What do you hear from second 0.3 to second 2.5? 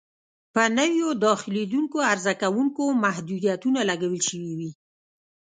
په نویو داخلېدونکو عرضه